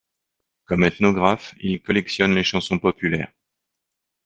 Comme 0.65 0.83
ethnographe, 0.83 1.53
il 1.59 1.79
collectionne 1.79 2.33
les 2.33 2.43
chansons 2.43 2.79
populaires. 2.79 3.31